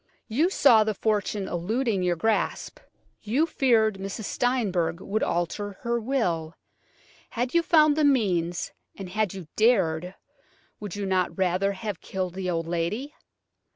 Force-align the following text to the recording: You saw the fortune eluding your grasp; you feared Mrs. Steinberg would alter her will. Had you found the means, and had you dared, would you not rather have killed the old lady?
You 0.27 0.49
saw 0.49 0.83
the 0.83 0.95
fortune 0.95 1.47
eluding 1.47 2.01
your 2.01 2.15
grasp; 2.15 2.79
you 3.21 3.45
feared 3.45 3.99
Mrs. 3.99 4.23
Steinberg 4.23 4.99
would 4.99 5.21
alter 5.21 5.73
her 5.81 5.99
will. 5.99 6.55
Had 7.29 7.53
you 7.53 7.61
found 7.61 7.95
the 7.95 8.03
means, 8.03 8.71
and 8.95 9.09
had 9.09 9.35
you 9.35 9.47
dared, 9.55 10.15
would 10.79 10.95
you 10.95 11.05
not 11.05 11.37
rather 11.37 11.73
have 11.73 12.01
killed 12.01 12.33
the 12.33 12.49
old 12.49 12.65
lady? 12.65 13.13